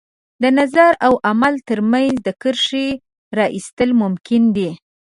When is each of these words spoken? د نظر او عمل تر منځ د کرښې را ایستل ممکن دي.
د 0.41 0.43
نظر 0.59 0.91
او 1.05 1.13
عمل 1.29 1.53
تر 1.69 1.79
منځ 1.91 2.13
د 2.27 2.29
کرښې 2.41 2.87
را 3.37 3.45
ایستل 3.55 3.89
ممکن 4.01 4.43
دي. 4.55 4.69